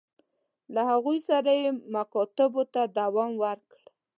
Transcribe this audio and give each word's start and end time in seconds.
له 0.73 0.81
هغوی 0.91 1.17
سره 1.29 1.51
یې 1.61 1.69
مکاتبو 1.93 2.63
ته 2.73 2.81
دوام 2.97 3.31
ورکړ. 3.43 3.81